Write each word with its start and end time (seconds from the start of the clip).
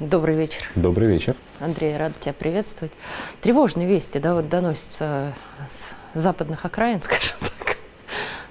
Добрый 0.00 0.36
вечер. 0.36 0.62
Добрый 0.76 1.08
вечер. 1.08 1.34
Андрей, 1.58 1.96
рад 1.96 2.12
тебя 2.20 2.32
приветствовать. 2.32 2.92
Тревожные 3.42 3.88
вести 3.88 4.20
да, 4.20 4.34
вот 4.34 4.48
доносятся 4.48 5.34
с 5.68 5.90
западных 6.14 6.64
окраин, 6.64 7.02
скажем 7.02 7.36
так. 7.40 7.57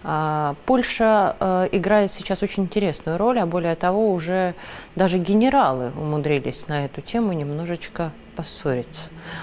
А, 0.04 0.56
Польша 0.66 1.36
э, 1.40 1.70
играет 1.72 2.12
сейчас 2.12 2.44
очень 2.44 2.64
интересную 2.64 3.18
роль, 3.18 3.40
а 3.40 3.46
более 3.46 3.76
того, 3.76 4.14
уже 4.14 4.54
даже 4.96 5.18
генералы 5.18 5.92
умудрились 5.98 6.68
на 6.68 6.86
эту 6.86 7.02
тему 7.02 7.34
немножечко 7.34 8.12
поссориться, 8.38 9.02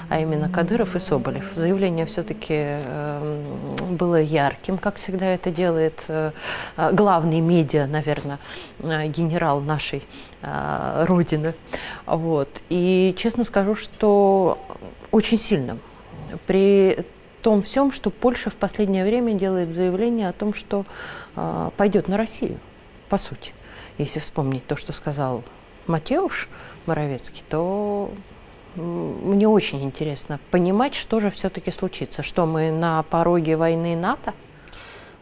а 0.08 0.20
именно 0.20 0.48
Кадыров 0.48 0.94
и 0.94 1.00
Соболев. 1.00 1.52
Заявление 1.52 2.06
все-таки 2.06 2.54
э, 2.54 3.42
было 3.90 4.20
ярким, 4.20 4.78
как 4.78 4.96
всегда 4.96 5.26
это 5.26 5.50
делает 5.50 6.04
э, 6.06 6.30
главный 6.92 7.40
медиа, 7.40 7.86
наверное, 7.86 8.38
э, 8.78 9.08
генерал 9.08 9.60
нашей 9.60 10.04
э, 10.42 11.04
родины. 11.08 11.54
Вот. 12.06 12.48
И 12.68 13.14
честно 13.18 13.42
скажу, 13.42 13.74
что 13.74 14.58
очень 15.10 15.38
сильным. 15.38 15.80
При 16.46 17.04
том 17.44 17.60
всем, 17.60 17.92
что 17.92 18.08
Польша 18.08 18.48
в 18.48 18.54
последнее 18.54 19.04
время 19.04 19.34
делает 19.34 19.74
заявление 19.74 20.30
о 20.30 20.32
том, 20.32 20.54
что 20.54 20.86
э, 21.36 21.70
пойдет 21.76 22.08
на 22.08 22.16
Россию, 22.16 22.58
по 23.10 23.18
сути. 23.18 23.52
Если 23.98 24.18
вспомнить 24.18 24.66
то, 24.66 24.76
что 24.76 24.94
сказал 24.94 25.44
Матеуш 25.86 26.48
Моровецкий, 26.86 27.44
то 27.50 28.10
мне 28.76 29.46
очень 29.46 29.84
интересно 29.84 30.40
понимать, 30.50 30.94
что 30.94 31.20
же 31.20 31.30
все-таки 31.30 31.70
случится. 31.70 32.22
Что 32.22 32.46
мы 32.46 32.70
на 32.70 33.02
пороге 33.02 33.58
войны 33.58 33.94
НАТО? 33.94 34.32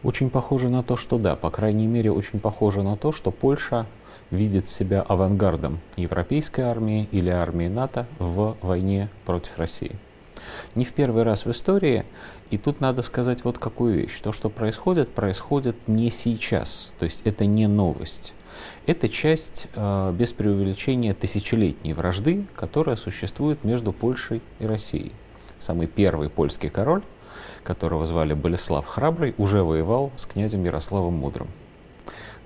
Очень 0.01 0.29
похоже 0.29 0.69
на 0.69 0.81
то, 0.81 0.95
что 0.95 1.17
да. 1.17 1.35
По 1.35 1.51
крайней 1.51 1.87
мере, 1.87 2.09
очень 2.09 2.39
похоже 2.39 2.83
на 2.83 2.95
то, 2.95 3.11
что 3.11 3.31
Польша 3.31 3.85
видит 4.31 4.69
себя 4.69 5.01
авангардом 5.01 5.81
европейской 5.97 6.61
армии 6.61 7.09
или 7.11 7.29
армии 7.29 7.67
НАТО 7.67 8.07
в 8.17 8.55
войне 8.61 9.09
против 9.25 9.59
России. 9.59 9.97
Не 10.75 10.85
в 10.85 10.93
первый 10.93 11.23
раз 11.23 11.45
в 11.45 11.51
истории, 11.51 12.05
и 12.49 12.57
тут 12.57 12.81
надо 12.81 13.01
сказать 13.01 13.43
вот 13.43 13.57
какую 13.57 13.95
вещь. 13.95 14.19
То, 14.21 14.31
что 14.31 14.49
происходит, 14.49 15.09
происходит 15.09 15.75
не 15.87 16.09
сейчас, 16.09 16.93
то 16.99 17.05
есть 17.05 17.21
это 17.23 17.45
не 17.45 17.67
новость. 17.67 18.33
Это 18.85 19.09
часть, 19.09 19.67
э, 19.75 20.13
без 20.13 20.33
преувеличения, 20.33 21.13
тысячелетней 21.13 21.93
вражды, 21.93 22.45
которая 22.55 22.95
существует 22.95 23.63
между 23.63 23.91
Польшей 23.91 24.41
и 24.59 24.65
Россией. 24.65 25.13
Самый 25.57 25.87
первый 25.87 26.29
польский 26.29 26.69
король, 26.69 27.03
которого 27.63 28.05
звали 28.05 28.33
Болеслав 28.33 28.85
Храбрый, 28.85 29.33
уже 29.37 29.63
воевал 29.63 30.11
с 30.17 30.25
князем 30.25 30.63
Ярославом 30.65 31.13
Мудрым. 31.13 31.47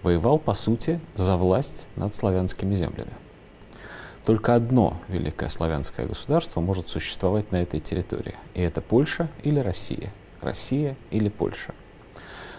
Воевал, 0.04 0.38
по 0.38 0.54
сути, 0.54 1.00
за 1.16 1.36
власть 1.36 1.88
над 1.96 2.14
славянскими 2.14 2.76
землями. 2.76 3.12
Только 4.28 4.56
одно 4.56 4.98
великое 5.08 5.48
славянское 5.48 6.06
государство 6.06 6.60
может 6.60 6.90
существовать 6.90 7.54
на 7.54 7.62
этой 7.62 7.80
территории. 7.80 8.36
И 8.56 8.62
это 8.62 8.82
Польша 8.82 9.30
или 9.42 9.58
Россия. 9.60 10.12
Россия 10.42 10.98
или 11.12 11.30
Польша– 11.30 11.74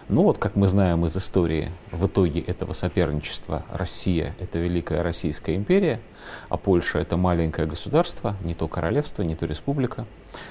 ну 0.09 0.23
вот, 0.23 0.39
как 0.39 0.57
мы 0.57 0.67
знаем 0.69 1.05
из 1.05 1.15
истории, 1.19 1.71
в 1.93 2.07
итоге 2.07 2.41
этого 2.41 2.73
соперничества 2.73 3.67
Россия— 3.71 4.35
это 4.39 4.59
Великая 4.59 5.03
Российская 5.03 5.55
империя, 5.55 6.01
а 6.49 6.57
Польша— 6.57 6.99
это 7.01 7.19
маленькое 7.19 7.69
государство, 7.69 8.35
не 8.43 8.55
то 8.55 8.69
королевство, 8.69 9.23
не 9.23 9.35
то 9.37 9.45
республика, 9.45 10.07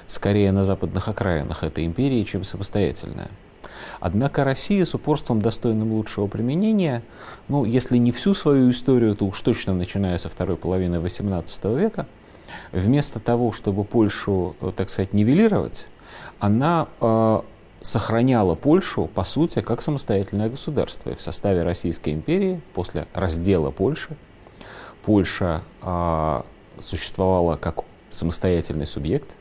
скорее 0.06 0.52
на 0.52 0.64
западных 0.64 1.08
окраинах 1.08 1.64
этой 1.64 1.86
империи, 1.86 2.24
чем 2.24 2.44
самостоятельная. 2.44 3.32
Однако 4.00 4.44
Россия 4.44 4.86
с 4.86 4.94
упорством, 4.94 5.42
достойным 5.42 5.94
лучшего 5.94 6.28
применения, 6.28 7.04
ну, 7.48 7.66
если 7.66 7.98
не 7.98 8.12
всю 8.12 8.34
свою 8.34 8.72
историю, 8.72 9.16
то 9.16 9.26
уж 9.26 9.42
точно 9.42 9.74
начиная 9.74 10.18
со 10.18 10.30
второй 10.30 10.58
половины 10.58 10.96
XVIII 10.96 11.80
века, 11.80 12.08
вместо 12.72 13.20
того, 13.20 13.52
чтобы 13.52 13.84
Польшу, 13.84 14.56
так 14.76 14.90
сказать, 14.90 15.14
нивелировать, 15.14 15.88
она 16.40 16.88
э, 17.02 17.42
сохраняла 17.82 18.56
Польшу, 18.56 19.08
по 19.14 19.24
сути, 19.24 19.62
как 19.62 19.82
самостоятельное 19.82 20.50
государство. 20.50 21.12
И 21.12 21.16
в 21.16 21.22
составе 21.22 21.64
Российской 21.64 22.14
империи, 22.14 22.62
после 22.74 23.08
раздела 23.14 23.72
Польши, 23.72 24.16
Польша 25.04 25.62
э, 25.82 26.42
существовала 26.80 27.56
как 27.56 27.84
самостоятельный 28.10 28.86
субъект. 28.86 29.36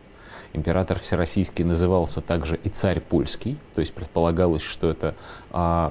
Император 0.56 0.98
Всероссийский 0.98 1.64
назывался 1.64 2.20
также 2.20 2.58
и 2.64 2.68
царь 2.68 3.00
польский, 3.00 3.58
то 3.74 3.80
есть 3.80 3.92
предполагалось, 3.92 4.62
что 4.62 4.90
это 4.90 5.14
э, 5.52 5.90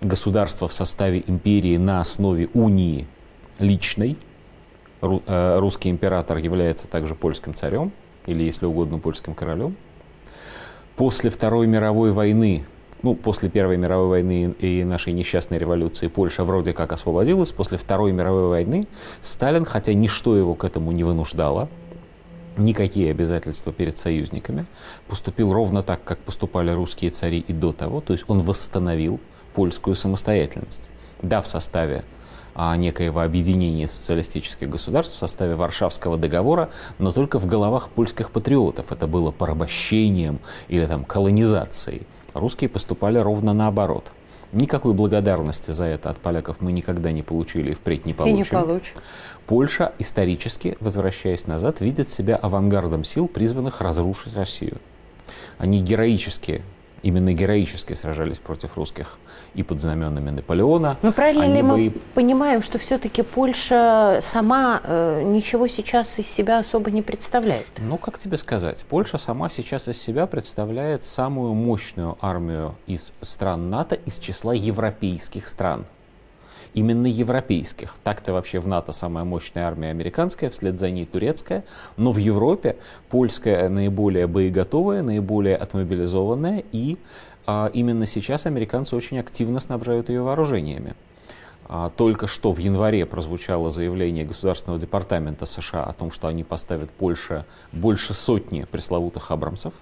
государство 0.00 0.68
в 0.68 0.72
составе 0.72 1.24
империи 1.26 1.76
на 1.78 2.00
основе 2.00 2.48
унии 2.54 3.06
личной. 3.58 4.16
Ру, 5.00 5.22
э, 5.26 5.58
русский 5.58 5.90
император 5.90 6.36
является 6.36 6.88
также 6.88 7.14
польским 7.14 7.54
царем, 7.54 7.90
или, 8.26 8.44
если 8.44 8.66
угодно, 8.66 8.98
польским 8.98 9.34
королем 9.34 9.76
после 10.96 11.30
Второй 11.30 11.66
мировой 11.66 12.12
войны, 12.12 12.64
ну, 13.02 13.14
после 13.14 13.48
Первой 13.48 13.76
мировой 13.76 14.08
войны 14.08 14.54
и 14.58 14.84
нашей 14.84 15.12
несчастной 15.12 15.58
революции 15.58 16.08
Польша 16.08 16.44
вроде 16.44 16.72
как 16.72 16.92
освободилась, 16.92 17.52
после 17.52 17.78
Второй 17.78 18.12
мировой 18.12 18.48
войны 18.48 18.86
Сталин, 19.20 19.64
хотя 19.64 19.94
ничто 19.94 20.36
его 20.36 20.54
к 20.54 20.64
этому 20.64 20.92
не 20.92 21.04
вынуждало, 21.04 21.68
никакие 22.56 23.10
обязательства 23.10 23.72
перед 23.72 23.96
союзниками, 23.96 24.66
поступил 25.08 25.52
ровно 25.52 25.82
так, 25.82 26.04
как 26.04 26.18
поступали 26.18 26.70
русские 26.70 27.10
цари 27.10 27.40
и 27.40 27.52
до 27.52 27.72
того, 27.72 28.00
то 28.00 28.12
есть 28.12 28.24
он 28.28 28.42
восстановил 28.42 29.20
польскую 29.54 29.94
самостоятельность. 29.94 30.90
Да, 31.22 31.40
в 31.40 31.46
составе 31.46 32.04
а, 32.54 32.76
некоего 32.76 33.20
объединения 33.20 33.88
социалистических 33.88 34.68
государств 34.68 35.16
в 35.16 35.18
составе 35.18 35.54
Варшавского 35.54 36.18
договора, 36.18 36.70
но 36.98 37.12
только 37.12 37.38
в 37.38 37.46
головах 37.46 37.88
польских 37.88 38.30
патриотов. 38.30 38.92
Это 38.92 39.06
было 39.06 39.30
порабощением 39.30 40.40
или 40.68 40.84
там 40.86 41.04
колонизацией. 41.04 42.02
Русские 42.34 42.68
поступали 42.68 43.18
ровно 43.18 43.52
наоборот. 43.52 44.12
Никакой 44.52 44.92
благодарности 44.92 45.70
за 45.70 45.84
это 45.84 46.10
от 46.10 46.18
поляков 46.18 46.60
мы 46.60 46.72
никогда 46.72 47.10
не 47.10 47.22
получили 47.22 47.72
и 47.72 47.74
впредь 47.74 48.06
не 48.06 48.12
получим. 48.12 48.36
И 48.36 48.38
не 48.38 48.44
получим. 48.44 48.94
Польша 49.46 49.92
исторически, 49.98 50.76
возвращаясь 50.80 51.46
назад, 51.46 51.80
видит 51.80 52.08
себя 52.10 52.36
авангардом 52.36 53.02
сил, 53.02 53.28
призванных 53.28 53.80
разрушить 53.80 54.36
Россию. 54.36 54.78
Они 55.58 55.82
героически 55.82 56.62
именно 57.02 57.32
героически 57.32 57.94
сражались 57.94 58.38
против 58.38 58.76
русских 58.76 59.18
и 59.54 59.62
под 59.62 59.80
знаменами 59.80 60.30
Наполеона. 60.30 60.98
Но 61.02 61.12
правильно 61.12 61.52
ли 61.52 61.62
мы 61.62 61.90
бы... 61.90 62.00
понимаем, 62.14 62.62
что 62.62 62.78
все-таки 62.78 63.22
Польша 63.22 64.20
сама 64.22 64.80
э, 64.84 65.22
ничего 65.24 65.66
сейчас 65.66 66.18
из 66.18 66.26
себя 66.26 66.58
особо 66.58 66.90
не 66.90 67.02
представляет? 67.02 67.66
Ну, 67.78 67.98
как 67.98 68.18
тебе 68.18 68.36
сказать, 68.36 68.84
Польша 68.88 69.18
сама 69.18 69.48
сейчас 69.48 69.88
из 69.88 70.00
себя 70.00 70.26
представляет 70.26 71.04
самую 71.04 71.54
мощную 71.54 72.16
армию 72.20 72.74
из 72.86 73.12
стран 73.20 73.70
НАТО 73.70 73.94
из 73.94 74.18
числа 74.18 74.52
европейских 74.52 75.48
стран 75.48 75.86
именно 76.74 77.06
европейских. 77.06 77.94
Так-то 78.02 78.32
вообще 78.32 78.58
в 78.60 78.68
НАТО 78.68 78.92
самая 78.92 79.24
мощная 79.24 79.66
армия 79.66 79.90
американская, 79.90 80.50
вслед 80.50 80.78
за 80.78 80.90
ней 80.90 81.06
турецкая, 81.06 81.64
но 81.96 82.12
в 82.12 82.18
Европе 82.18 82.76
польская 83.10 83.68
наиболее 83.68 84.26
боеготовая, 84.26 85.02
наиболее 85.02 85.56
отмобилизованная, 85.56 86.64
и 86.72 86.98
а, 87.46 87.70
именно 87.72 88.06
сейчас 88.06 88.46
американцы 88.46 88.96
очень 88.96 89.18
активно 89.18 89.60
снабжают 89.60 90.08
ее 90.08 90.22
вооружениями. 90.22 90.94
А, 91.66 91.90
только 91.90 92.26
что 92.26 92.52
в 92.52 92.58
январе 92.58 93.06
прозвучало 93.06 93.70
заявление 93.70 94.24
Государственного 94.24 94.80
департамента 94.80 95.46
США 95.46 95.84
о 95.84 95.92
том, 95.92 96.10
что 96.10 96.28
они 96.28 96.44
поставят 96.44 96.90
Польше 96.90 97.44
больше 97.72 98.14
сотни 98.14 98.64
пресловутых 98.64 99.30
«Абрамсов», 99.30 99.72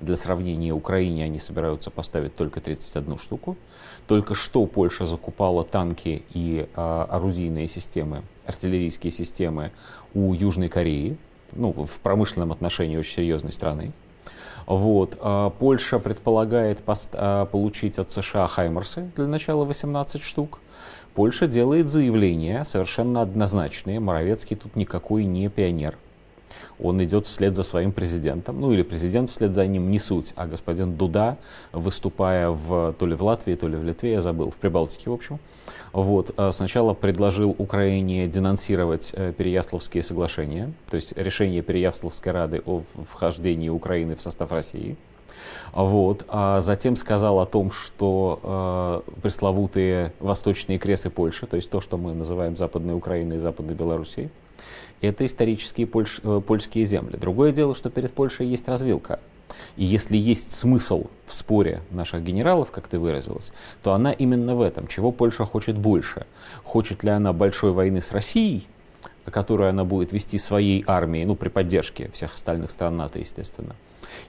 для 0.00 0.16
сравнения, 0.16 0.72
Украине 0.72 1.24
они 1.24 1.38
собираются 1.38 1.90
поставить 1.90 2.36
только 2.36 2.60
31 2.60 3.18
штуку. 3.18 3.56
Только 4.06 4.34
что 4.34 4.66
Польша 4.66 5.06
закупала 5.06 5.64
танки 5.64 6.24
и 6.32 6.68
э, 6.74 7.06
орудийные 7.08 7.68
системы, 7.68 8.22
артиллерийские 8.44 9.10
системы 9.10 9.72
у 10.14 10.32
Южной 10.34 10.68
Кореи, 10.68 11.16
ну, 11.52 11.72
в 11.72 12.00
промышленном 12.00 12.52
отношении 12.52 12.96
очень 12.96 13.16
серьезной 13.16 13.52
страны. 13.52 13.92
Вот. 14.66 15.16
А 15.20 15.50
Польша 15.50 15.98
предполагает 15.98 16.80
пост, 16.80 17.10
а, 17.12 17.46
получить 17.46 17.98
от 17.98 18.10
США 18.10 18.46
Хаймерсы 18.48 19.10
для 19.14 19.26
начала 19.26 19.64
18 19.64 20.22
штук. 20.22 20.58
Польша 21.14 21.46
делает 21.46 21.88
заявления 21.88 22.64
совершенно 22.64 23.22
однозначные. 23.22 24.00
Моровецкий 24.00 24.56
тут 24.56 24.74
никакой 24.76 25.24
не 25.24 25.48
пионер 25.48 25.96
он 26.78 27.02
идет 27.02 27.26
вслед 27.26 27.54
за 27.54 27.62
своим 27.62 27.92
президентом, 27.92 28.60
ну 28.60 28.72
или 28.72 28.82
президент 28.82 29.30
вслед 29.30 29.54
за 29.54 29.66
ним, 29.66 29.90
не 29.90 29.98
суть, 29.98 30.32
а 30.36 30.46
господин 30.46 30.96
Дуда, 30.96 31.36
выступая 31.72 32.50
в, 32.50 32.94
то 32.98 33.06
ли 33.06 33.14
в 33.14 33.22
Латвии, 33.22 33.54
то 33.54 33.68
ли 33.68 33.76
в 33.76 33.84
Литве, 33.84 34.12
я 34.12 34.20
забыл, 34.20 34.50
в 34.50 34.56
Прибалтике, 34.56 35.10
в 35.10 35.12
общем, 35.12 35.38
вот, 35.92 36.32
э, 36.36 36.52
сначала 36.52 36.94
предложил 36.94 37.54
Украине 37.58 38.26
денонсировать 38.26 39.12
э, 39.14 39.32
Переяславские 39.36 40.02
соглашения, 40.02 40.72
то 40.90 40.96
есть 40.96 41.16
решение 41.16 41.62
Переяславской 41.62 42.32
Рады 42.32 42.62
о 42.66 42.82
вхождении 43.10 43.68
Украины 43.68 44.14
в 44.14 44.22
состав 44.22 44.52
России, 44.52 44.96
вот. 45.72 46.24
А 46.28 46.60
затем 46.60 46.96
сказал 46.96 47.40
о 47.40 47.46
том, 47.46 47.70
что 47.70 49.02
э, 49.06 49.20
пресловутые 49.20 50.12
восточные 50.20 50.78
кресы 50.78 51.10
Польши, 51.10 51.46
то 51.46 51.56
есть 51.56 51.70
то, 51.70 51.80
что 51.80 51.96
мы 51.98 52.14
называем 52.14 52.56
Западной 52.56 52.94
Украиной 52.94 53.36
и 53.36 53.40
Западной 53.40 53.74
Белоруссией, 53.74 54.30
Это 55.00 55.26
исторические 55.26 55.86
польш, 55.86 56.20
э, 56.22 56.40
польские 56.46 56.84
земли. 56.84 57.16
Другое 57.16 57.52
дело, 57.52 57.74
что 57.74 57.90
перед 57.90 58.12
Польшей 58.12 58.46
есть 58.46 58.68
развилка. 58.68 59.20
И 59.76 59.84
если 59.84 60.16
есть 60.16 60.52
смысл 60.52 61.06
в 61.26 61.34
споре 61.34 61.82
наших 61.90 62.24
генералов, 62.24 62.70
как 62.70 62.88
ты 62.88 62.98
выразилась, 62.98 63.52
то 63.82 63.92
она 63.92 64.12
именно 64.12 64.56
в 64.56 64.62
этом. 64.62 64.86
Чего 64.86 65.12
Польша 65.12 65.44
хочет 65.44 65.76
больше? 65.76 66.26
Хочет 66.64 67.04
ли 67.04 67.10
она 67.10 67.32
большой 67.32 67.72
войны 67.72 68.00
с 68.00 68.12
Россией, 68.12 68.66
которую 69.30 69.70
она 69.70 69.84
будет 69.84 70.12
вести 70.12 70.38
своей 70.38 70.84
армией, 70.86 71.24
ну, 71.24 71.34
при 71.34 71.48
поддержке 71.48 72.10
всех 72.12 72.34
остальных 72.34 72.70
стран 72.70 72.96
НАТО, 72.96 73.18
естественно. 73.18 73.74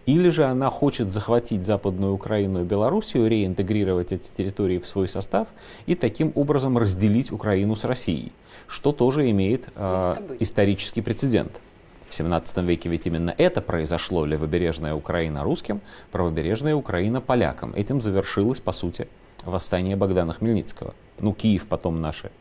Или 0.06 0.30
же 0.30 0.46
она 0.46 0.70
хочет 0.70 1.12
захватить 1.12 1.64
Западную 1.64 2.14
Украину 2.14 2.62
и 2.62 2.66
Белоруссию, 2.66 3.28
реинтегрировать 3.28 4.12
эти 4.12 4.30
территории 4.32 4.80
в 4.80 4.88
свой 4.88 5.08
состав 5.08 5.48
и 5.86 5.96
таким 5.96 6.32
образом 6.36 6.78
разделить 6.78 7.32
Украину 7.32 7.76
с 7.76 7.84
Россией, 7.84 8.32
что 8.68 8.92
тоже 8.92 9.30
имеет 9.30 9.70
э, 9.76 10.38
исторический 10.40 11.02
прецедент. 11.02 11.62
В 12.10 12.16
17 12.16 12.58
веке 12.60 12.88
ведь 12.90 13.06
именно 13.06 13.36
это 13.38 13.62
произошло, 13.62 14.26
левобережная 14.26 14.94
Украина 14.94 15.44
русским, 15.44 15.82
правобережная 16.12 16.74
Украина 16.74 17.20
полякам. 17.20 17.74
Этим 17.76 18.00
завершилось, 18.00 18.62
по 18.62 18.72
сути, 18.72 19.10
восстание 19.44 19.98
Богдана 19.98 20.32
Хмельницкого. 20.32 20.94
Ну, 21.20 21.34
Киев 21.34 21.66
потом 21.68 22.00
наши 22.00 22.32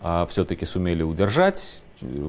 а, 0.00 0.26
все-таки 0.26 0.64
сумели 0.64 1.02
удержать, 1.02 1.84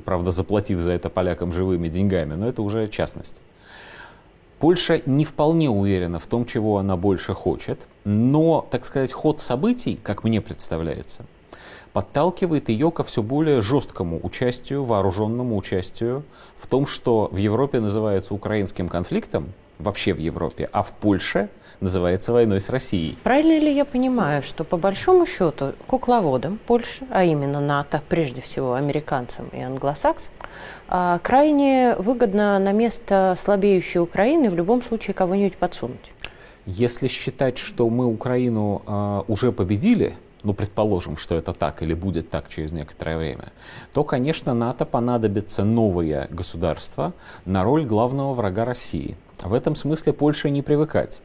правда, 0.06 0.31
заплатив 0.31 0.79
за 0.79 0.91
это 0.91 1.09
полякам 1.09 1.53
живыми 1.53 1.88
деньгами, 1.88 2.33
но 2.33 2.47
это 2.47 2.62
уже 2.62 2.88
частность. 2.88 3.41
Польша 4.59 5.01
не 5.06 5.25
вполне 5.25 5.69
уверена 5.69 6.19
в 6.19 6.27
том, 6.27 6.45
чего 6.45 6.77
она 6.77 6.95
больше 6.95 7.33
хочет, 7.33 7.79
но, 8.03 8.68
так 8.69 8.85
сказать, 8.85 9.12
ход 9.12 9.39
событий, 9.39 10.00
как 10.01 10.23
мне 10.23 10.39
представляется, 10.39 11.25
подталкивает 11.93 12.69
ее 12.69 12.91
ко 12.91 13.03
все 13.03 13.21
более 13.21 13.61
жесткому 13.61 14.19
участию, 14.23 14.83
вооруженному 14.83 15.57
участию 15.57 16.23
в 16.55 16.67
том, 16.67 16.88
что 16.88 17.29
в 17.31 17.38
Европе 17.38 17.79
называется 17.79 18.33
украинским 18.33 18.88
конфликтом, 18.88 19.53
вообще 19.79 20.13
в 20.13 20.19
Европе, 20.19 20.69
а 20.71 20.83
в 20.83 20.91
Польше 20.91 21.49
называется 21.79 22.31
войной 22.31 22.61
с 22.61 22.69
Россией. 22.69 23.17
Правильно 23.23 23.59
ли 23.59 23.75
я 23.75 23.85
понимаю, 23.85 24.43
что 24.43 24.63
по 24.63 24.77
большому 24.77 25.25
счету 25.25 25.73
кукловодам 25.88 26.59
Польши, 26.67 27.05
а 27.09 27.23
именно 27.23 27.59
НАТО, 27.59 28.01
прежде 28.07 28.41
всего 28.41 28.73
американцам 28.73 29.47
и 29.51 29.59
англосаксам, 29.59 30.33
а, 30.88 31.19
крайне 31.19 31.95
выгодно 31.97 32.59
на 32.59 32.71
место 32.71 33.35
слабеющей 33.39 33.99
Украины 33.99 34.49
в 34.51 34.55
любом 34.55 34.83
случае 34.83 35.15
кого-нибудь 35.15 35.57
подсунуть? 35.57 36.11
Если 36.67 37.07
считать, 37.07 37.57
что 37.57 37.89
мы 37.89 38.05
Украину 38.05 38.83
э, 38.85 39.21
уже 39.27 39.51
победили, 39.51 40.13
ну, 40.43 40.53
предположим, 40.53 41.17
что 41.17 41.35
это 41.35 41.53
так 41.53 41.83
или 41.83 41.93
будет 41.93 42.29
так 42.29 42.49
через 42.49 42.71
некоторое 42.71 43.17
время, 43.17 43.51
то, 43.93 44.03
конечно, 44.03 44.53
НАТО 44.53 44.85
понадобится 44.85 45.63
новое 45.63 46.27
государство 46.29 47.13
на 47.45 47.63
роль 47.63 47.85
главного 47.85 48.33
врага 48.33 48.65
России. 48.65 49.15
В 49.43 49.53
этом 49.53 49.75
смысле 49.75 50.13
Польше 50.13 50.49
не 50.49 50.61
привыкать 50.61 51.21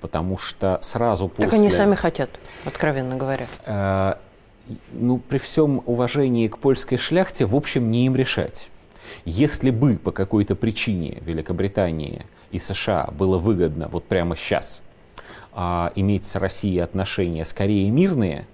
потому 0.00 0.38
что 0.38 0.78
сразу 0.82 1.28
после... 1.28 1.44
Так 1.44 1.54
они 1.54 1.70
сами 1.70 1.94
хотят, 1.94 2.30
откровенно 2.64 3.16
говоря. 3.16 3.46
Э, 3.64 4.14
ну, 4.92 5.18
при 5.18 5.38
всем 5.38 5.82
уважении 5.86 6.48
к 6.48 6.58
польской 6.58 6.98
шляхте, 6.98 7.46
в 7.46 7.54
общем, 7.54 7.90
не 7.90 8.06
им 8.06 8.16
решать. 8.16 8.70
Если 9.24 9.70
бы 9.70 9.96
по 9.96 10.12
какой-то 10.12 10.54
причине 10.54 11.18
Великобритании 11.22 12.26
и 12.50 12.58
США 12.58 13.08
было 13.12 13.38
выгодно 13.38 13.88
вот 13.88 14.04
прямо 14.04 14.36
сейчас 14.36 14.82
а, 15.52 15.92
иметь 15.94 16.26
с 16.26 16.36
Россией 16.36 16.80
отношения 16.80 17.44
скорее 17.44 17.90
мирные, 17.90 18.46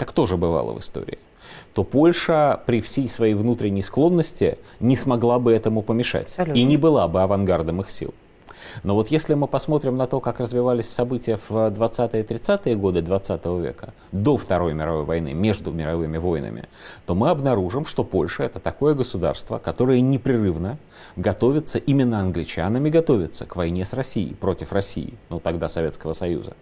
как 0.00 0.12
тоже 0.12 0.38
бывало 0.38 0.72
в 0.72 0.80
истории, 0.80 1.18
то 1.74 1.84
Польша 1.84 2.62
при 2.64 2.80
всей 2.80 3.06
своей 3.06 3.34
внутренней 3.34 3.82
склонности 3.82 4.56
не 4.80 4.96
смогла 4.96 5.38
бы 5.38 5.52
этому 5.52 5.82
помешать 5.82 6.28
Абсолютно. 6.28 6.58
и 6.58 6.64
не 6.64 6.78
была 6.78 7.06
бы 7.06 7.20
авангардом 7.20 7.82
их 7.82 7.90
сил. 7.90 8.14
Но 8.82 8.94
вот 8.94 9.08
если 9.08 9.34
мы 9.34 9.46
посмотрим 9.46 9.98
на 9.98 10.06
то, 10.06 10.20
как 10.20 10.40
развивались 10.40 10.88
события 10.88 11.38
в 11.48 11.52
20-е 11.52 12.22
и 12.22 12.24
30-е 12.24 12.76
годы 12.76 13.02
20 13.02 13.44
века, 13.62 13.92
до 14.10 14.38
Второй 14.38 14.72
мировой 14.72 15.04
войны, 15.04 15.34
между 15.34 15.70
мировыми 15.70 16.16
войнами, 16.16 16.64
то 17.04 17.14
мы 17.14 17.28
обнаружим, 17.28 17.84
что 17.84 18.02
Польша 18.02 18.44
это 18.44 18.58
такое 18.58 18.94
государство, 18.94 19.58
которое 19.58 20.00
непрерывно 20.00 20.78
готовится, 21.16 21.76
именно 21.76 22.20
англичанами 22.20 22.88
готовится 22.88 23.44
к 23.44 23.54
войне 23.54 23.84
с 23.84 23.92
Россией, 23.92 24.34
против 24.34 24.72
России, 24.72 25.12
ну 25.28 25.40
тогда 25.40 25.68
Советского 25.68 26.14
Союза 26.14 26.54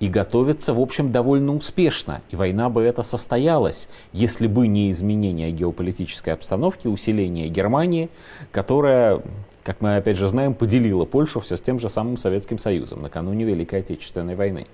и 0.00 0.08
готовится, 0.08 0.74
в 0.74 0.80
общем, 0.80 1.12
довольно 1.12 1.54
успешно. 1.54 2.22
И 2.30 2.36
война 2.36 2.68
бы 2.68 2.82
эта 2.82 3.02
состоялась, 3.02 3.88
если 4.12 4.46
бы 4.46 4.66
не 4.66 4.90
изменение 4.90 5.52
геополитической 5.52 6.30
обстановки, 6.30 6.88
усиление 6.88 7.48
Германии, 7.48 8.08
которая 8.50 9.22
как 9.62 9.82
мы 9.82 9.96
опять 9.96 10.16
же 10.16 10.26
знаем, 10.26 10.54
поделила 10.54 11.04
Польшу 11.04 11.38
все 11.40 11.56
с 11.56 11.60
тем 11.60 11.78
же 11.78 11.90
самым 11.90 12.16
Советским 12.16 12.58
Союзом 12.58 13.02
накануне 13.02 13.44
Великой 13.44 13.80
Отечественной 13.80 14.34
войны. 14.34 14.66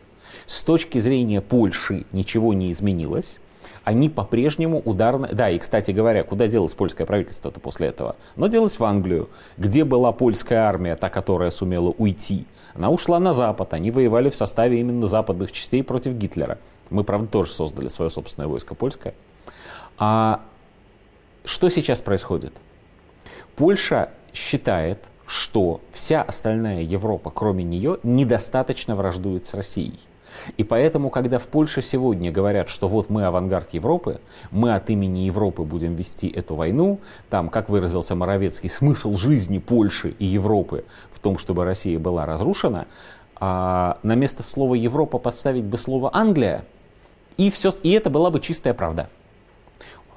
С 0.46 0.62
точки 0.62 0.99
зрения 0.99 1.40
Польши 1.40 2.06
ничего 2.12 2.55
не 2.55 2.70
изменилось. 2.70 3.38
Они 3.87 4.09
по-прежнему 4.09 4.83
ударно... 4.85 5.29
Да, 5.29 5.49
и, 5.49 5.61
кстати 5.61 5.93
говоря, 5.93 6.25
куда 6.25 6.49
делось 6.49 6.75
польское 6.75 7.06
правительство-то 7.06 7.61
после 7.61 7.87
этого? 7.87 8.17
Но 8.35 8.49
делось 8.49 8.81
в 8.81 8.85
Англию, 8.85 9.29
где 9.59 9.85
была 9.85 10.11
польская 10.11 10.59
армия, 10.59 10.97
та, 10.97 11.09
которая 11.09 11.50
сумела 11.50 11.94
уйти. 11.97 12.47
Она 12.75 12.91
ушла 12.91 13.21
на 13.21 13.33
Запад, 13.33 13.75
они 13.75 13.93
воевали 13.93 14.29
в 14.29 14.35
составе 14.35 14.81
именно 14.81 15.06
западных 15.06 15.53
частей 15.53 15.85
против 15.85 16.15
Гитлера. 16.15 16.59
Мы, 16.91 17.05
правда, 17.05 17.29
тоже 17.29 17.53
создали 17.53 17.87
свое 17.87 18.11
собственное 18.11 18.49
войско 18.49 18.75
польское. 18.75 19.15
А 19.99 20.41
что 21.44 21.69
сейчас 21.69 22.00
происходит? 22.00 22.55
Польша 23.55 24.11
считает, 24.35 24.99
что 25.27 25.81
вся 25.93 26.23
остальная 26.23 26.82
Европа, 26.82 27.31
кроме 27.31 27.62
нее, 27.62 28.00
недостаточно 28.03 28.97
враждует 28.97 29.47
с 29.47 29.55
Россией. 29.55 30.00
И 30.56 30.65
поэтому, 30.65 31.11
когда 31.11 31.38
в 31.38 31.47
Польше 31.47 31.83
сегодня 31.83 32.31
говорят, 32.31 32.69
что 32.69 32.88
вот 32.88 33.11
мы 33.11 33.25
авангард 33.25 33.75
Европы, 33.75 34.21
мы 34.50 34.75
от 34.75 34.91
имени 34.91 35.21
Европы 35.21 35.62
будем 35.62 35.94
вести 35.94 36.29
эту 36.29 36.55
войну, 36.55 37.00
там, 37.31 37.49
как 37.49 37.69
выразился 37.69 38.15
Моровецкий, 38.15 38.69
смысл 38.69 39.15
жизни 39.17 39.59
Польши 39.59 40.15
и 40.19 40.25
Европы 40.25 40.85
в 41.11 41.19
том, 41.19 41.38
чтобы 41.38 41.65
Россия 41.65 41.99
была 41.99 42.27
разрушена, 42.27 42.87
а 43.38 43.99
на 44.03 44.15
место 44.15 44.43
слова 44.43 44.75
Европа 44.75 45.19
подставить 45.19 45.65
бы 45.65 45.77
слово 45.79 46.11
Англия, 46.12 46.65
и, 47.37 47.50
все, 47.50 47.71
и 47.82 47.93
это 47.93 48.09
была 48.09 48.31
бы 48.31 48.41
чистая 48.41 48.72
правда. 48.72 49.08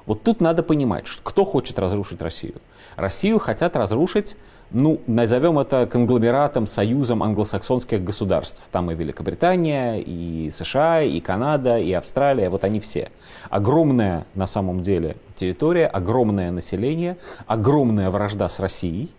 Вот 0.06 0.22
тут 0.22 0.40
надо 0.40 0.62
понимать, 0.62 1.06
кто 1.22 1.44
хочет 1.44 1.78
разрушить 1.78 2.22
Россию. 2.22 2.54
Россию 2.96 3.38
хотят 3.38 3.76
разрушить, 3.76 4.36
ну, 4.72 5.00
назовем 5.06 5.58
это 5.58 5.86
конгломератом, 5.86 6.66
союзом 6.66 7.22
англосаксонских 7.22 8.04
государств. 8.04 8.62
Там 8.70 8.90
и 8.90 8.94
Великобритания, 8.94 10.00
и 10.00 10.50
США, 10.50 11.02
и 11.02 11.20
Канада, 11.20 11.78
и 11.78 11.92
Австралия, 11.92 12.50
вот 12.50 12.64
они 12.64 12.78
все. 12.80 13.10
Огромная 13.48 14.26
на 14.34 14.46
самом 14.46 14.80
деле 14.80 15.16
территория, 15.34 15.86
огромное 15.86 16.50
население, 16.52 17.16
огромная 17.46 18.10
вражда 18.10 18.48
с 18.48 18.60
Россией, 18.60 19.10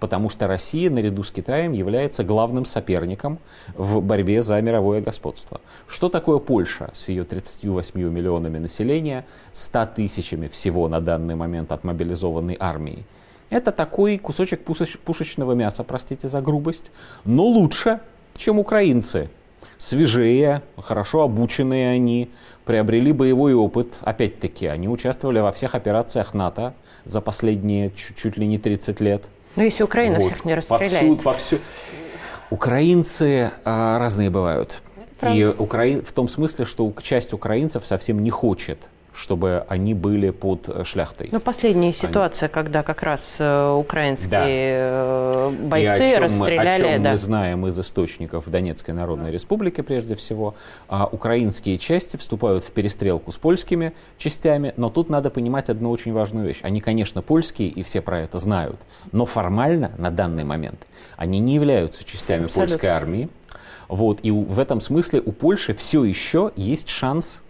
потому 0.00 0.28
что 0.28 0.48
Россия 0.48 0.90
наряду 0.90 1.22
с 1.22 1.30
Китаем 1.30 1.72
является 1.72 2.24
главным 2.24 2.64
соперником 2.64 3.38
в 3.76 4.00
борьбе 4.00 4.42
за 4.42 4.60
мировое 4.60 5.00
господство. 5.00 5.60
Что 5.86 6.08
такое 6.08 6.38
Польша 6.38 6.90
с 6.92 7.08
ее 7.08 7.24
38 7.24 8.00
миллионами 8.00 8.58
населения, 8.58 9.24
100 9.52 9.86
тысячами 9.94 10.48
всего 10.48 10.88
на 10.88 11.00
данный 11.00 11.36
момент 11.36 11.70
отмобилизованной 11.70 12.56
армии? 12.58 13.04
Это 13.50 13.70
такой 13.70 14.18
кусочек 14.18 14.62
пушечного 14.64 15.52
мяса, 15.52 15.84
простите 15.84 16.28
за 16.28 16.40
грубость, 16.40 16.90
но 17.24 17.44
лучше, 17.44 18.00
чем 18.36 18.58
украинцы. 18.58 19.30
Свежее, 19.78 20.62
хорошо 20.76 21.22
обученные 21.22 21.90
они, 21.90 22.30
приобрели 22.64 23.12
боевой 23.12 23.54
опыт. 23.54 23.98
Опять-таки, 24.00 24.66
они 24.66 24.88
участвовали 24.88 25.38
во 25.38 25.52
всех 25.52 25.74
операциях 25.74 26.34
НАТО 26.34 26.74
за 27.04 27.20
последние 27.20 27.90
чуть, 27.90 28.16
чуть 28.16 28.36
ли 28.36 28.46
не 28.46 28.58
30 28.58 29.00
лет. 29.00 29.24
Ну, 29.54 29.62
если 29.62 29.82
Украина 29.82 30.18
вот. 30.18 30.26
всех 30.26 30.44
не 30.44 30.54
расстреляет. 30.54 30.92
Повсюду, 30.92 31.22
повсюду. 31.22 31.62
Украинцы 32.50 33.50
а, 33.64 33.98
разные 33.98 34.30
бывают. 34.30 34.80
И 35.22 35.44
Украин, 35.44 36.02
в 36.02 36.12
том 36.12 36.28
смысле, 36.28 36.64
что 36.64 36.92
часть 37.02 37.32
украинцев 37.32 37.86
совсем 37.86 38.22
не 38.22 38.30
хочет 38.30 38.88
чтобы 39.16 39.64
они 39.68 39.94
были 39.94 40.30
под 40.30 40.68
э, 40.68 40.84
шляхтой. 40.84 41.28
Ну, 41.32 41.40
последняя 41.40 41.92
ситуация, 41.92 42.46
они... 42.46 42.52
когда 42.52 42.82
как 42.82 43.02
раз 43.02 43.36
э, 43.40 43.70
украинские 43.70 44.30
да. 44.30 44.44
Э, 44.46 45.50
бойцы 45.50 46.04
И 46.04 46.06
о 46.06 46.08
чем 46.10 46.22
расстреляли. 46.22 46.82
Мы, 46.82 46.88
о 46.88 46.92
чем 46.92 47.02
да. 47.02 47.10
мы 47.10 47.16
знаем 47.16 47.66
из 47.66 47.80
источников 47.80 48.48
Донецкой 48.48 48.94
Народной 48.94 49.30
Республики, 49.30 49.80
прежде 49.80 50.14
всего, 50.16 50.54
а 50.88 51.08
украинские 51.10 51.78
части 51.78 52.16
вступают 52.16 52.64
в 52.64 52.70
перестрелку 52.72 53.32
с 53.32 53.36
польскими 53.38 53.94
частями, 54.18 54.74
но 54.76 54.90
тут 54.90 55.08
надо 55.08 55.30
понимать 55.30 55.70
одну 55.70 55.90
очень 55.90 56.12
важную 56.12 56.46
вещь. 56.46 56.60
Они, 56.62 56.80
конечно, 56.80 57.22
польские, 57.22 57.68
и 57.68 57.82
все 57.82 58.02
про 58.02 58.20
это 58.20 58.38
знают, 58.38 58.80
но 59.12 59.24
формально 59.24 59.92
на 59.96 60.10
данный 60.10 60.44
момент 60.44 60.86
они 61.16 61.38
не 61.38 61.54
являются 61.54 62.04
частями 62.04 62.44
Абсолютно. 62.44 62.72
польской 62.72 62.90
армии. 62.90 63.28
Вот, 63.88 64.18
и 64.22 64.30
в 64.30 64.58
этом 64.58 64.80
смысле 64.80 65.22
у 65.24 65.32
Польши 65.32 65.72
все 65.72 66.04
еще 66.04 66.50
есть 66.56 66.88
шанс 66.88 67.42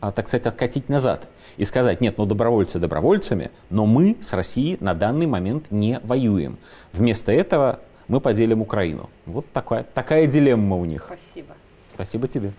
так 0.00 0.28
сказать, 0.28 0.46
откатить 0.46 0.88
назад 0.88 1.28
и 1.56 1.64
сказать, 1.64 2.00
нет, 2.00 2.18
ну 2.18 2.26
добровольцы 2.26 2.78
добровольцами, 2.78 3.50
но 3.70 3.86
мы 3.86 4.16
с 4.20 4.32
Россией 4.32 4.76
на 4.80 4.94
данный 4.94 5.26
момент 5.26 5.70
не 5.70 6.00
воюем. 6.02 6.58
Вместо 6.92 7.32
этого 7.32 7.80
мы 8.08 8.20
поделим 8.20 8.60
Украину. 8.60 9.08
Вот 9.26 9.46
такая, 9.52 9.84
такая 9.84 10.26
дилемма 10.26 10.76
у 10.76 10.84
них. 10.84 11.04
Спасибо. 11.06 11.54
Спасибо 11.94 12.28
тебе. 12.28 12.52